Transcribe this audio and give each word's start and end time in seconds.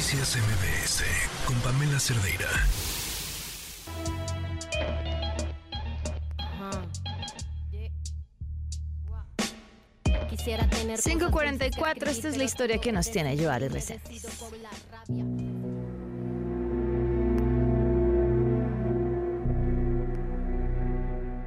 Noticias 0.00 0.34
MBS 0.34 1.04
con 1.44 1.54
Pamela 1.56 2.00
Cerdeira. 2.00 2.48
Quisiera 10.30 10.66
tener 10.70 11.00
544, 11.00 12.08
esta 12.08 12.28
es 12.28 12.38
la 12.38 12.44
historia 12.44 12.78
que 12.78 12.92
nos 12.92 13.10
tiene 13.10 13.36
Joar 13.36 13.62
RC. 13.64 14.00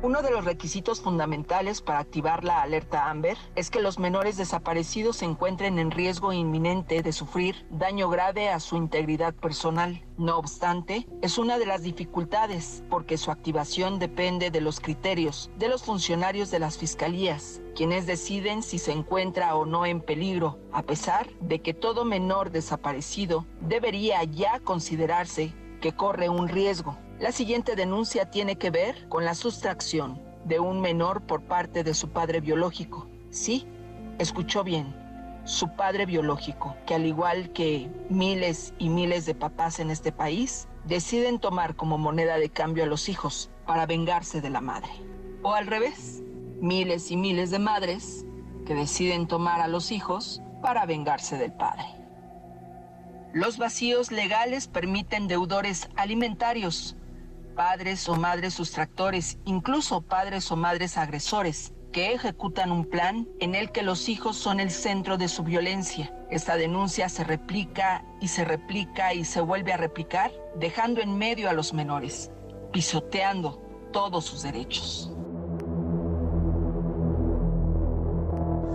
Uno 0.03 0.21
de 0.21 0.31
los 0.31 0.43
requisitos 0.43 0.99
fundamentales 0.99 1.81
para 1.81 1.99
activar 1.99 2.43
la 2.43 2.61
alerta 2.61 3.09
AMBER 3.09 3.37
es 3.55 3.69
que 3.69 3.79
los 3.79 3.99
menores 3.99 4.35
desaparecidos 4.35 5.15
se 5.15 5.25
encuentren 5.25 5.79
en 5.79 5.91
riesgo 5.91 6.33
inminente 6.33 7.01
de 7.01 7.13
sufrir 7.13 7.65
daño 7.69 8.09
grave 8.09 8.49
a 8.49 8.59
su 8.59 8.75
integridad 8.75 9.33
personal. 9.33 10.05
No 10.17 10.37
obstante, 10.37 11.07
es 11.21 11.37
una 11.37 11.57
de 11.57 11.65
las 11.65 11.83
dificultades 11.83 12.83
porque 12.89 13.17
su 13.17 13.31
activación 13.31 13.97
depende 13.97 14.51
de 14.51 14.59
los 14.59 14.81
criterios 14.81 15.49
de 15.57 15.69
los 15.69 15.83
funcionarios 15.83 16.51
de 16.51 16.59
las 16.59 16.77
fiscalías, 16.77 17.61
quienes 17.73 18.05
deciden 18.05 18.61
si 18.61 18.79
se 18.79 18.91
encuentra 18.91 19.55
o 19.55 19.65
no 19.65 19.85
en 19.85 20.01
peligro, 20.01 20.59
a 20.73 20.83
pesar 20.83 21.29
de 21.39 21.61
que 21.61 21.73
todo 21.73 22.03
menor 22.03 22.51
desaparecido 22.51 23.45
debería 23.61 24.21
ya 24.25 24.59
considerarse 24.59 25.53
que 25.83 25.91
corre 25.91 26.29
un 26.29 26.47
riesgo. 26.47 26.97
La 27.19 27.33
siguiente 27.33 27.75
denuncia 27.75 28.31
tiene 28.31 28.55
que 28.55 28.69
ver 28.69 29.09
con 29.09 29.25
la 29.25 29.35
sustracción 29.35 30.21
de 30.45 30.57
un 30.61 30.79
menor 30.79 31.23
por 31.23 31.41
parte 31.41 31.83
de 31.83 31.93
su 31.93 32.07
padre 32.07 32.39
biológico. 32.39 33.09
Sí, 33.31 33.67
escuchó 34.17 34.63
bien, 34.63 34.95
su 35.43 35.75
padre 35.75 36.05
biológico, 36.05 36.77
que 36.87 36.95
al 36.95 37.05
igual 37.05 37.51
que 37.51 37.91
miles 38.09 38.73
y 38.79 38.87
miles 38.87 39.25
de 39.25 39.35
papás 39.35 39.81
en 39.81 39.91
este 39.91 40.13
país, 40.13 40.69
deciden 40.85 41.37
tomar 41.37 41.75
como 41.75 41.97
moneda 41.97 42.37
de 42.37 42.49
cambio 42.49 42.85
a 42.85 42.87
los 42.87 43.09
hijos 43.09 43.51
para 43.65 43.85
vengarse 43.85 44.39
de 44.39 44.51
la 44.51 44.61
madre. 44.61 44.91
O 45.41 45.53
al 45.53 45.67
revés, 45.67 46.23
miles 46.61 47.11
y 47.11 47.17
miles 47.17 47.51
de 47.51 47.59
madres 47.59 48.25
que 48.65 48.73
deciden 48.73 49.27
tomar 49.27 49.59
a 49.59 49.67
los 49.67 49.91
hijos 49.91 50.41
para 50.61 50.85
vengarse 50.85 51.37
del 51.37 51.51
padre. 51.51 52.02
Los 53.33 53.57
vacíos 53.57 54.11
legales 54.11 54.67
permiten 54.67 55.27
deudores 55.27 55.89
alimentarios, 55.95 56.95
padres 57.55 58.07
o 58.07 58.15
madres 58.15 58.53
sustractores, 58.53 59.39
incluso 59.43 60.01
padres 60.01 60.51
o 60.51 60.55
madres 60.55 60.99
agresores, 60.99 61.73
que 61.91 62.13
ejecutan 62.13 62.71
un 62.71 62.85
plan 62.85 63.27
en 63.39 63.55
el 63.55 63.71
que 63.71 63.81
los 63.81 64.07
hijos 64.07 64.37
son 64.37 64.59
el 64.59 64.69
centro 64.69 65.17
de 65.17 65.27
su 65.29 65.41
violencia. 65.43 66.15
Esta 66.29 66.57
denuncia 66.57 67.09
se 67.09 67.23
replica 67.23 68.05
y 68.21 68.27
se 68.27 68.45
replica 68.45 69.15
y 69.15 69.25
se 69.25 69.41
vuelve 69.41 69.73
a 69.73 69.77
replicar, 69.77 70.31
dejando 70.55 71.01
en 71.01 71.17
medio 71.17 71.49
a 71.49 71.53
los 71.53 71.73
menores, 71.73 72.29
pisoteando 72.71 73.63
todos 73.91 74.25
sus 74.25 74.43
derechos. 74.43 75.12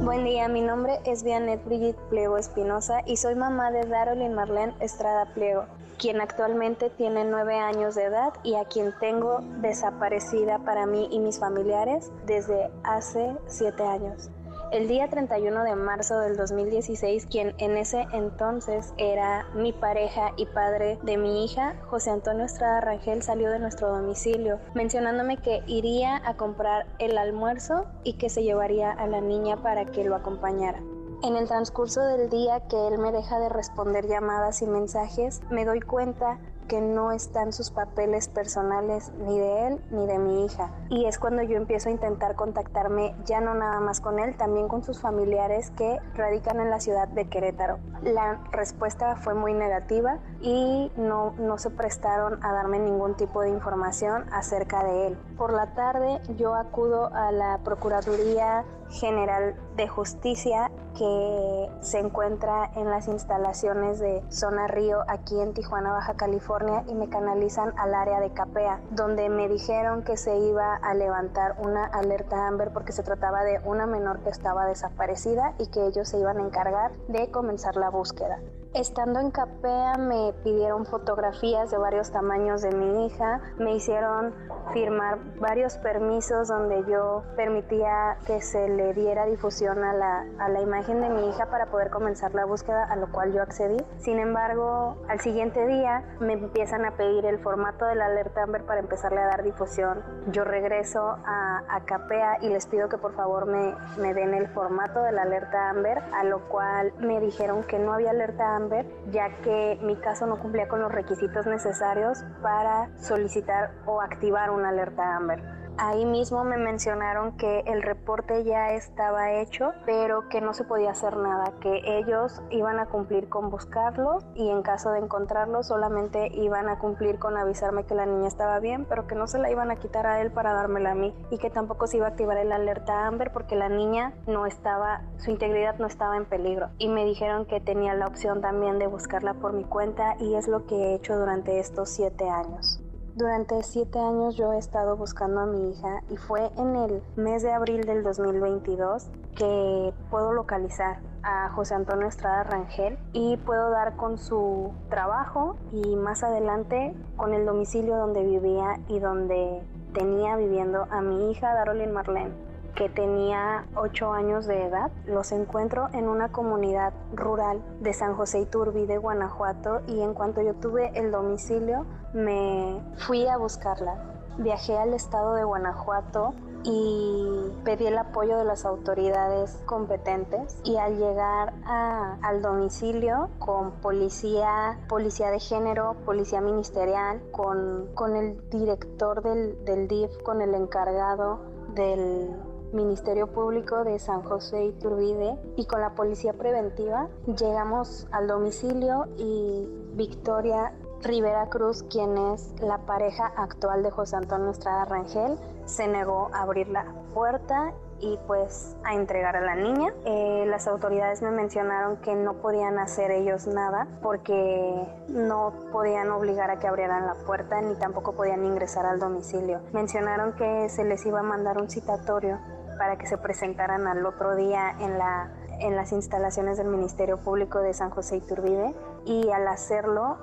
Buen 0.09 0.25
día, 0.25 0.49
mi 0.49 0.63
nombre 0.63 1.01
es 1.05 1.23
Vianet 1.23 1.63
Brigitte 1.67 2.01
Pliego 2.09 2.39
Espinosa 2.39 3.03
y 3.05 3.19
soy 3.19 3.35
mamá 3.35 3.71
de 3.71 3.85
Darolyn 3.85 4.33
Marlene 4.33 4.73
Estrada 4.81 5.27
Pliego, 5.35 5.67
quien 5.99 6.23
actualmente 6.23 6.89
tiene 6.89 7.27
nueve 7.27 7.59
años 7.59 7.95
de 7.95 8.05
edad 8.05 8.33
y 8.43 8.55
a 8.55 8.65
quien 8.65 8.95
tengo 9.01 9.41
desaparecida 9.61 10.61
para 10.61 10.87
mí 10.87 11.09
y 11.11 11.19
mis 11.19 11.39
familiares 11.39 12.11
desde 12.25 12.71
hace 12.85 13.37
siete 13.49 13.83
años. 13.83 14.31
El 14.71 14.87
día 14.87 15.09
31 15.09 15.65
de 15.65 15.75
marzo 15.77 16.21
del 16.21 16.37
2016, 16.37 17.25
quien 17.25 17.55
en 17.57 17.79
ese 17.79 18.07
entonces 18.13 18.93
era 18.99 19.47
mi 19.55 19.73
pareja 19.73 20.33
y 20.37 20.45
padre 20.45 20.99
de 21.03 21.17
mi 21.17 21.43
hija, 21.43 21.75
José 21.87 22.11
Antonio 22.11 22.45
Estrada 22.45 22.83
Rangel, 22.83 23.23
salió 23.23 23.51
de 23.51 23.61
nuestro 23.61 23.89
domicilio, 23.89 24.61
mencionándome 24.75 25.39
que 25.39 25.63
iría 25.67 26.21
a 26.23 26.37
comprar 26.37 26.87
el 26.99 27.17
almuerzo 27.17 27.87
y 28.05 28.19
que 28.19 28.29
se 28.29 28.43
llevaría 28.43 28.93
a 28.93 29.07
la 29.07 29.23
niña 29.23 29.57
para 29.57 29.87
que 29.87 30.05
lo 30.05 30.15
acompañara. 30.15 30.83
En 31.23 31.37
el 31.37 31.49
transcurso 31.49 32.03
del 32.03 32.29
día 32.29 32.61
que 32.69 32.89
él 32.89 32.99
me 32.99 33.11
deja 33.11 33.41
de 33.41 33.49
responder 33.49 34.07
llamadas 34.07 34.61
y 34.61 34.67
mensajes, 34.67 35.41
me 35.51 35.65
doy 35.65 35.81
cuenta 35.81 36.39
que 36.69 36.81
no 36.81 37.13
están 37.13 37.53
sus 37.53 37.71
papeles 37.71 38.29
personales 38.29 39.11
ni 39.19 39.39
de 39.39 39.67
él 39.67 39.81
ni 39.91 40.07
de 40.07 40.19
mi 40.19 40.45
hija. 40.45 40.71
Y 40.91 41.07
es 41.07 41.19
cuando 41.19 41.43
yo 41.43 41.57
empiezo 41.57 41.89
a 41.89 41.93
intentar 41.93 42.37
contactarme 42.37 43.15
ya 43.25 43.41
no 43.41 43.55
nada 43.55 43.81
más 43.81 44.01
con 44.01 44.19
él, 44.19 44.37
también 44.37 44.69
con 44.69 44.85
sus 44.85 45.01
familiares 45.01 45.71
que 45.71 45.99
radican 46.15 46.61
en 46.61 46.71
la 46.71 46.81
ciudad 46.81 47.09
de 47.09 47.29
Querétaro. 47.29 47.79
La 48.03 48.41
respuesta 48.53 49.17
fue 49.17 49.35
muy 49.35 49.55
negativa 49.55 50.19
y 50.41 50.93
no, 50.97 51.33
no 51.39 51.59
se 51.59 51.71
prestaron 51.71 52.39
a 52.45 52.53
darme 52.53 52.79
ningún 52.79 53.17
tipo 53.17 53.41
de 53.41 53.51
información 53.51 54.27
acerca 54.33 54.85
de 54.85 55.09
él. 55.09 55.19
Por 55.37 55.53
la 55.53 55.75
tarde 55.75 56.21
yo 56.37 56.55
acudo 56.55 57.13
a 57.13 57.33
la 57.33 57.59
Procuraduría 57.65 58.65
General 58.91 59.55
de 59.77 59.89
Justicia 59.89 60.71
que 60.97 61.71
se 61.81 62.01
encuentra 62.01 62.71
en 62.75 62.91
las 62.91 63.07
instalaciones 63.07 64.01
de 64.01 64.23
Zona 64.31 64.67
Río 64.67 65.05
aquí 65.07 65.41
en 65.41 65.55
Tijuana, 65.55 65.93
Baja 65.93 66.15
California 66.15 66.85
y 66.89 66.95
me 66.95 67.09
canalizan 67.09 67.73
al 67.79 67.95
área 67.95 68.21
de 68.21 68.33
Capea, 68.33 68.81
donde 68.91 69.29
me 69.29 69.49
dijeron 69.49 70.03
que 70.03 70.17
se 70.17 70.37
iba 70.39 70.75
a 70.75 70.95
levantar 70.95 71.57
una 71.59 71.85
alerta 71.85 72.49
Amber 72.49 72.73
porque 72.73 72.93
se 72.93 73.03
trataba 73.03 73.45
de 73.45 73.61
una 73.65 73.87
menor 73.87 74.21
que 74.23 74.31
estaba 74.31 74.67
desaparecida 74.67 75.55
y 75.59 75.69
que 75.69 75.87
ellos 75.87 76.09
se 76.09 76.19
iban 76.19 76.39
a 76.39 76.43
encargar 76.43 76.93
de 77.07 77.31
comenzar 77.31 77.77
la 77.77 77.91
búsqueda. 77.91 78.41
Estando 78.75 79.19
en 79.19 79.31
Capea 79.31 79.97
me 79.97 80.35
pidieron 80.45 80.85
fotografías 80.85 81.71
de 81.71 81.79
varios 81.79 82.13
tamaños 82.13 82.61
de 82.61 82.71
mi 82.71 83.07
hija, 83.07 83.41
me 83.59 83.75
hicieron 83.75 84.35
firmar 84.75 85.19
varios 85.41 85.79
permisos 85.79 86.49
donde 86.49 86.85
yo 86.87 87.23
permitía 87.35 88.19
que 88.27 88.43
se 88.43 88.69
le 88.69 88.93
diera 88.93 89.25
difusión 89.25 89.83
a 89.83 89.95
la, 89.95 90.27
a 90.39 90.51
la 90.51 90.61
imagen 90.61 91.01
de 91.01 91.09
mi 91.09 91.31
hija 91.31 91.47
para 91.47 91.71
poder 91.71 91.89
comenzar 91.89 92.35
la 92.35 92.45
búsqueda, 92.45 92.85
a 92.85 92.97
lo 92.97 93.11
cual 93.11 93.33
yo 93.33 93.43
accedí. 93.43 93.79
Sin 93.97 94.19
embargo, 94.19 94.97
al 95.09 95.21
siguiente 95.21 95.67
día 95.67 96.05
me 96.21 96.35
empiezan 96.35 96.85
a 96.85 96.91
pedir 96.91 97.25
el 97.25 97.39
formato 97.39 97.87
de 97.87 97.95
la 97.95 98.05
alerta 98.05 98.43
Amber 98.43 98.67
para 98.67 98.81
empezarle 98.81 99.21
a 99.21 99.27
dar 99.29 99.45
difusión. 99.45 100.03
Yo 100.31 100.45
regreso 100.45 101.17
a, 101.25 101.65
Capea 101.87 102.39
y 102.43 102.51
les 102.51 102.67
pido 102.67 102.91
que 102.91 102.99
por 102.99 103.15
favor 103.15 103.47
me, 103.47 103.75
me 103.99 104.13
den 104.13 104.35
el 104.35 104.49
formato 104.49 105.01
de 105.01 105.13
la 105.13 105.23
alerta 105.23 105.71
Amber, 105.71 106.03
a 106.13 106.23
lo 106.25 106.47
cual 106.51 106.93
me 106.99 107.19
dijeron 107.21 107.63
que 107.63 107.79
no 107.79 107.95
había 107.95 108.11
alerta 108.11 108.58
Amber, 108.59 108.87
ya 109.13 109.41
que 109.43 109.79
mi 109.83 109.95
caso 109.97 110.27
no 110.27 110.41
cumplía 110.41 110.67
con 110.67 110.81
los 110.81 110.91
requisitos 110.91 111.47
necesarios 111.47 112.19
para 112.43 112.91
solicitar 112.99 113.71
o 113.87 114.01
activar 114.01 114.51
una 114.51 114.71
alerta 114.71 115.17
Amber. 115.17 115.58
Ahí 115.81 116.05
mismo 116.05 116.43
me 116.43 116.57
mencionaron 116.57 117.37
que 117.37 117.61
el 117.61 117.83
reporte 117.83 118.43
ya 118.43 118.73
estaba 118.73 119.35
hecho, 119.35 119.75
pero 119.87 120.29
que 120.29 120.41
no 120.41 120.53
se 120.53 120.65
podía 120.65 120.91
hacer 120.91 121.17
nada, 121.17 121.53
que 121.61 121.99
ellos 121.99 122.43
iban 122.51 122.81
a 122.81 122.87
cumplir 122.87 123.29
con 123.29 123.49
buscarlo 123.49 124.19
y 124.35 124.51
en 124.51 124.63
caso 124.63 124.91
de 124.91 124.99
encontrarlo 124.99 125.63
solamente 125.63 126.33
iban 126.35 126.69
a 126.69 126.81
cumplir 126.81 127.21
con 127.21 127.37
avisarme 127.37 127.85
que 127.85 127.95
la 127.95 128.07
niña 128.07 128.27
estaba 128.27 128.59
bien, 128.59 128.87
pero 128.87 129.07
que 129.07 129.15
no 129.15 129.29
se 129.29 129.39
la 129.39 129.53
iban 129.53 129.71
a 129.71 129.77
quitar 129.77 130.05
a 130.09 130.21
él 130.21 130.33
para 130.33 130.53
dármela 130.53 130.91
a 130.91 130.95
mí 130.97 131.15
y 131.31 131.39
que 131.39 131.49
tampoco 131.49 131.87
se 131.87 131.99
iba 131.99 132.07
a 132.07 132.11
activar 132.11 132.39
el 132.39 132.51
alerta 132.51 133.07
Amber 133.07 133.33
porque 133.33 133.55
la 133.55 133.69
niña 133.69 134.15
no 134.27 134.47
estaba, 134.47 135.03
su 135.19 135.31
integridad 135.31 135.79
no 135.79 135.87
estaba 135.87 136.17
en 136.17 136.25
peligro. 136.25 136.71
Y 136.79 136.89
me 136.89 137.05
dijeron 137.05 137.47
que 137.47 137.61
tenía 137.61 137.95
la 137.95 138.09
opción 138.09 138.41
también 138.41 138.81
de 138.81 138.89
buscarla 138.89 139.35
por 139.35 139.53
mi 139.53 139.63
cuenta 139.63 140.17
y 140.19 140.35
es 140.35 140.49
lo 140.49 140.67
que 140.67 140.75
he 140.75 140.95
hecho 140.95 141.17
durante 141.17 141.61
estos 141.61 141.89
siete 141.89 142.29
años. 142.29 142.78
Durante 143.19 143.65
siete 143.65 143.99
años 143.99 144.37
yo 144.37 144.53
he 144.53 144.59
estado 144.59 144.97
buscando 144.97 145.41
a 145.41 145.47
mi 145.47 145.73
hija 145.73 146.05
y 146.09 146.17
fue 146.17 146.53
en 146.57 146.77
el 146.77 147.03
mes 147.17 147.43
de 147.43 147.51
abril 147.51 147.85
del 147.85 148.05
2022 148.05 149.09
que 149.35 149.93
puedo 150.09 150.33
localizar 150.33 151.01
a 151.25 151.51
José 151.51 151.75
Antonio 151.75 152.07
Estrada 152.07 152.45
Rangel 152.45 152.97
y 153.13 153.37
puedo 153.39 153.71
dar 153.71 153.97
con 153.97 154.19
su 154.19 154.71
trabajo 154.89 155.57
y 155.73 155.97
más 155.97 156.23
adelante 156.23 156.95
con 157.17 157.35
el 157.35 157.45
domicilio 157.45 157.97
donde 157.97 158.23
vivía 158.23 158.79
y 158.87 159.01
donde 159.01 159.65
tenía 159.95 160.37
viviendo 160.37 160.87
a 160.89 161.01
mi 161.01 161.33
hija 161.33 161.55
Darolyn 161.55 161.91
Marlene 161.91 162.48
que 162.79 162.89
tenía 162.89 163.67
8 163.75 164.13
años 164.13 164.47
de 164.47 164.67
edad. 164.67 164.93
Los 165.05 165.33
encuentro 165.33 165.89
en 165.93 166.09
una 166.09 166.31
comunidad 166.31 166.93
rural 167.13 167.61
de 167.81 167.93
San 167.93 168.15
José 168.15 168.39
Iturbide, 168.39 168.99
Guanajuato, 168.99 169.81
y 169.89 170.01
en 170.01 170.15
cuanto 170.15 170.43
yo 170.43 170.55
tuve 170.55 170.93
el 170.95 171.11
domicilio, 171.11 171.87
me 172.15 172.81
fui 172.99 173.27
a 173.27 173.37
buscarla. 173.37 174.01
Viajé 174.39 174.79
al 174.79 174.95
estado 174.95 175.35
de 175.35 175.43
Guanajuato 175.43 176.35
y 176.63 177.51
pedí 177.65 177.89
el 177.89 177.99
apoyo 177.99 178.39
de 178.39 178.45
las 178.45 178.65
autoridades 178.65 179.61
competentes 179.67 180.61
y 180.63 180.77
al 180.77 180.99
llegar 180.99 181.55
al 181.67 182.43
domicilio 182.43 183.29
con 183.41 183.73
policía, 183.73 184.79
policía 184.89 185.33
de 185.33 185.41
género, 185.41 185.97
policía 186.05 186.41
ministerial, 186.41 187.21
con, 187.33 187.89
con 187.95 188.15
el 188.15 188.49
director 188.51 189.21
del, 189.23 189.65
del 189.65 189.89
DIF, 189.89 190.17
con 190.23 190.43
el 190.43 190.55
encargado 190.55 191.41
del 191.75 192.37
Ministerio 192.73 193.29
Público 193.29 193.85
de 193.85 193.99
San 193.99 194.23
José 194.23 194.67
Iturbide 194.67 195.39
y 195.57 195.67
con 195.67 195.81
la 195.81 195.95
Policía 195.95 196.33
Preventiva 196.33 197.09
llegamos 197.27 198.07
al 198.11 198.27
domicilio 198.27 199.07
y 199.17 199.67
Victoria 199.95 200.73
Rivera 201.03 201.49
Cruz, 201.49 201.85
quien 201.85 202.19
es 202.19 202.55
la 202.61 202.79
pareja 202.79 203.33
actual 203.37 203.83
de 203.83 203.91
José 203.91 204.17
Antonio 204.17 204.51
Estrada 204.51 204.85
Rangel, 204.85 205.39
se 205.65 205.87
negó 205.87 206.31
a 206.33 206.43
abrir 206.43 206.69
la 206.69 206.85
puerta 207.15 207.73
y 208.01 208.19
pues 208.27 208.77
a 208.85 208.95
entregar 208.95 209.37
a 209.37 209.41
la 209.41 209.55
niña. 209.55 209.93
Eh, 210.05 210.45
las 210.47 210.67
autoridades 210.67 211.23
me 211.23 211.31
mencionaron 211.31 211.97
que 211.99 212.15
no 212.15 212.35
podían 212.35 212.79
hacer 212.79 213.11
ellos 213.11 213.47
nada 213.47 213.87
porque 214.03 214.87
no 215.09 215.53
podían 215.73 216.11
obligar 216.11 216.51
a 216.51 216.59
que 216.59 216.67
abrieran 216.67 217.07
la 217.07 217.15
puerta 217.15 217.61
ni 217.61 217.75
tampoco 217.77 218.13
podían 218.13 218.45
ingresar 218.45 218.87
al 218.87 218.99
domicilio. 218.99 219.61
Mencionaron 219.73 220.33
que 220.35 220.69
se 220.69 220.85
les 220.85 221.05
iba 221.07 221.21
a 221.21 221.25
mandar 221.25 221.61
un 221.61 221.71
citatorio 221.71 222.39
para 222.79 222.97
que 222.97 223.07
se 223.07 223.19
presentaran 223.19 223.87
al 223.87 224.07
otro 224.07 224.37
día 224.37 224.75
en 224.81 224.99
la 224.99 225.31
en 225.61 225.77
las 225.77 225.93
instalaciones 225.93 226.57
del 226.57 226.69
Ministerio 226.69 227.19
Público 227.19 227.59
de 227.61 227.75
San 227.75 227.91
José 227.91 228.17
Iturbide 228.17 228.75
y 229.05 229.31
al 229.31 229.49
hacerlo 229.49 230.19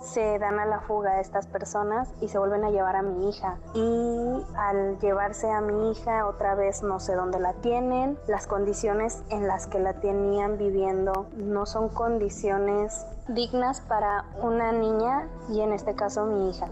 se 0.00 0.38
dan 0.38 0.60
a 0.60 0.66
la 0.66 0.80
fuga 0.80 1.20
estas 1.20 1.46
personas 1.46 2.08
y 2.20 2.28
se 2.28 2.38
vuelven 2.38 2.64
a 2.64 2.70
llevar 2.70 2.96
a 2.96 3.02
mi 3.02 3.28
hija. 3.28 3.58
Y 3.74 4.44
al 4.56 4.98
llevarse 5.00 5.50
a 5.50 5.60
mi 5.60 5.90
hija 5.90 6.26
otra 6.26 6.54
vez 6.54 6.82
no 6.82 7.00
sé 7.00 7.14
dónde 7.14 7.40
la 7.40 7.54
tienen, 7.54 8.18
las 8.28 8.46
condiciones 8.46 9.22
en 9.30 9.48
las 9.48 9.66
que 9.66 9.78
la 9.78 9.94
tenían 9.94 10.58
viviendo 10.58 11.26
no 11.34 11.66
son 11.66 11.88
condiciones 11.88 13.06
dignas 13.28 13.80
para 13.80 14.26
una 14.42 14.70
niña 14.70 15.28
y 15.48 15.60
en 15.60 15.72
este 15.72 15.94
caso 15.94 16.26
mi 16.26 16.50
hija. 16.50 16.68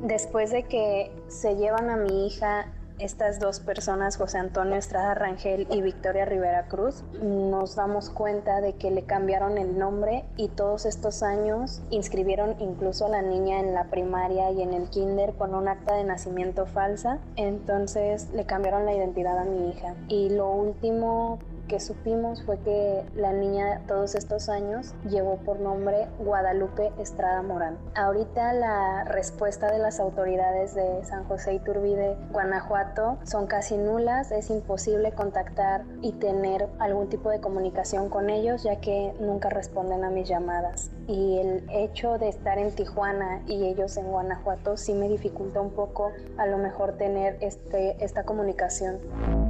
Después 0.00 0.50
de 0.50 0.64
que 0.64 1.14
se 1.28 1.56
llevan 1.56 1.90
a 1.90 1.96
mi 1.96 2.26
hija 2.26 2.66
estas 3.02 3.40
dos 3.40 3.58
personas, 3.58 4.16
José 4.16 4.38
Antonio 4.38 4.76
Estrada 4.76 5.14
Rangel 5.14 5.66
y 5.70 5.82
Victoria 5.82 6.24
Rivera 6.24 6.68
Cruz, 6.68 7.02
nos 7.20 7.74
damos 7.74 8.10
cuenta 8.10 8.60
de 8.60 8.74
que 8.74 8.92
le 8.92 9.02
cambiaron 9.02 9.58
el 9.58 9.76
nombre 9.76 10.24
y 10.36 10.48
todos 10.48 10.86
estos 10.86 11.24
años 11.24 11.82
inscribieron 11.90 12.54
incluso 12.60 13.06
a 13.06 13.08
la 13.08 13.22
niña 13.22 13.58
en 13.58 13.74
la 13.74 13.84
primaria 13.84 14.52
y 14.52 14.62
en 14.62 14.72
el 14.72 14.88
kinder 14.88 15.34
con 15.34 15.54
un 15.54 15.66
acta 15.66 15.96
de 15.96 16.04
nacimiento 16.04 16.64
falsa. 16.66 17.18
Entonces 17.34 18.30
le 18.32 18.46
cambiaron 18.46 18.86
la 18.86 18.94
identidad 18.94 19.36
a 19.36 19.44
mi 19.44 19.70
hija. 19.70 19.94
Y 20.08 20.30
lo 20.30 20.52
último 20.52 21.40
que 21.72 21.80
supimos 21.80 22.42
fue 22.42 22.58
que 22.58 23.02
la 23.16 23.32
niña 23.32 23.80
todos 23.88 24.14
estos 24.14 24.50
años 24.50 24.94
llevó 25.08 25.36
por 25.38 25.58
nombre 25.58 26.06
Guadalupe 26.18 26.92
Estrada 26.98 27.40
Morán. 27.40 27.78
Ahorita 27.94 28.52
la 28.52 29.04
respuesta 29.04 29.72
de 29.72 29.78
las 29.78 29.98
autoridades 29.98 30.74
de 30.74 31.02
San 31.02 31.24
José 31.24 31.54
Iturbide, 31.54 32.18
Guanajuato, 32.30 33.16
son 33.24 33.46
casi 33.46 33.78
nulas, 33.78 34.32
es 34.32 34.50
imposible 34.50 35.12
contactar 35.12 35.86
y 36.02 36.12
tener 36.12 36.68
algún 36.78 37.08
tipo 37.08 37.30
de 37.30 37.40
comunicación 37.40 38.10
con 38.10 38.28
ellos 38.28 38.64
ya 38.64 38.76
que 38.76 39.14
nunca 39.18 39.48
responden 39.48 40.04
a 40.04 40.10
mis 40.10 40.28
llamadas. 40.28 40.90
Y 41.08 41.38
el 41.38 41.64
hecho 41.70 42.18
de 42.18 42.28
estar 42.28 42.58
en 42.58 42.74
Tijuana 42.74 43.40
y 43.46 43.64
ellos 43.64 43.96
en 43.96 44.08
Guanajuato 44.08 44.76
sí 44.76 44.92
me 44.92 45.08
dificulta 45.08 45.62
un 45.62 45.70
poco 45.70 46.12
a 46.36 46.44
lo 46.44 46.58
mejor 46.58 46.98
tener 46.98 47.38
este, 47.40 47.96
esta 48.04 48.24
comunicación. 48.24 49.41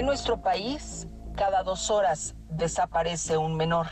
En 0.00 0.06
nuestro 0.06 0.40
país, 0.40 1.06
cada 1.36 1.62
dos 1.62 1.90
horas 1.90 2.34
desaparece 2.48 3.36
un 3.36 3.54
menor. 3.54 3.86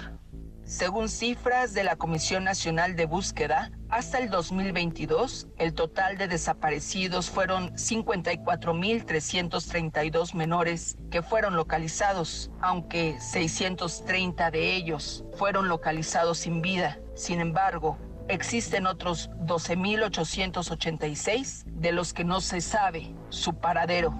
Según 0.64 1.10
cifras 1.10 1.74
de 1.74 1.84
la 1.84 1.96
Comisión 1.96 2.44
Nacional 2.44 2.96
de 2.96 3.04
Búsqueda, 3.04 3.70
hasta 3.90 4.16
el 4.16 4.30
2022, 4.30 5.48
el 5.58 5.74
total 5.74 6.16
de 6.16 6.26
desaparecidos 6.26 7.28
fueron 7.28 7.74
54.332 7.74 10.32
menores 10.32 10.96
que 11.10 11.20
fueron 11.20 11.56
localizados, 11.56 12.50
aunque 12.62 13.20
630 13.20 14.50
de 14.50 14.76
ellos 14.76 15.26
fueron 15.34 15.68
localizados 15.68 16.38
sin 16.38 16.62
vida. 16.62 16.98
Sin 17.16 17.38
embargo, 17.38 17.98
existen 18.28 18.86
otros 18.86 19.28
12.886 19.40 21.64
de 21.66 21.92
los 21.92 22.14
que 22.14 22.24
no 22.24 22.40
se 22.40 22.62
sabe 22.62 23.14
su 23.28 23.56
paradero. 23.56 24.14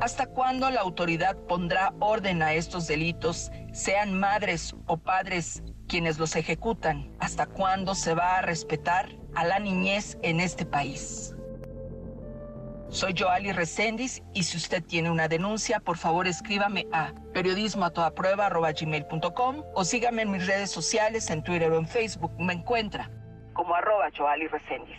¿Hasta 0.00 0.26
cuándo 0.26 0.70
la 0.70 0.80
autoridad 0.80 1.36
pondrá 1.48 1.94
orden 2.00 2.42
a 2.42 2.52
estos 2.52 2.86
delitos, 2.86 3.50
sean 3.72 4.18
madres 4.18 4.74
o 4.86 4.96
padres 4.96 5.62
quienes 5.88 6.18
los 6.18 6.36
ejecutan? 6.36 7.12
¿Hasta 7.20 7.46
cuándo 7.46 7.94
se 7.94 8.14
va 8.14 8.38
a 8.38 8.42
respetar 8.42 9.08
a 9.34 9.44
la 9.44 9.58
niñez 9.58 10.18
en 10.22 10.40
este 10.40 10.66
país? 10.66 11.34
Soy 12.88 13.14
Joali 13.18 13.52
Recendis 13.52 14.22
y 14.34 14.44
si 14.44 14.56
usted 14.56 14.82
tiene 14.84 15.10
una 15.10 15.26
denuncia, 15.26 15.80
por 15.80 15.96
favor 15.96 16.26
escríbame 16.28 16.86
a 16.92 17.12
periodismo 17.32 17.90
o 19.74 19.84
sígame 19.84 20.22
en 20.22 20.30
mis 20.30 20.46
redes 20.46 20.70
sociales, 20.70 21.30
en 21.30 21.42
Twitter 21.42 21.72
o 21.72 21.78
en 21.78 21.88
Facebook. 21.88 22.32
Me 22.38 22.52
encuentra 22.52 23.10
como 23.54 23.74
arroba 23.74 24.08
Joali 24.16 24.46
Recendis. 24.48 24.98